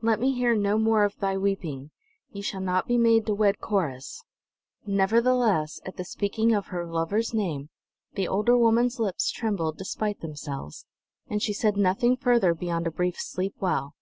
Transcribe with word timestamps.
"Let 0.00 0.20
me 0.20 0.32
hear 0.32 0.56
no 0.56 0.78
more 0.78 1.04
of 1.04 1.18
thy 1.18 1.36
weeping! 1.36 1.90
Ye 2.32 2.40
shall 2.40 2.62
not 2.62 2.86
be 2.88 2.96
made 2.96 3.26
to 3.26 3.34
wed 3.34 3.58
Corrus!" 3.60 4.22
Nevertheless, 4.86 5.82
at 5.84 5.98
the 5.98 6.04
speaking 6.06 6.54
of 6.54 6.68
her 6.68 6.86
lover's 6.86 7.34
name, 7.34 7.68
the 8.14 8.26
older 8.26 8.56
woman's 8.56 8.98
lips 8.98 9.30
trembled 9.30 9.76
despite 9.76 10.20
themselves; 10.20 10.86
and 11.28 11.42
she 11.42 11.52
said 11.52 11.76
nothing 11.76 12.16
further 12.16 12.54
beyond 12.54 12.86
a 12.86 12.90
brief 12.90 13.18
"Sleep 13.20 13.54
well." 13.60 13.94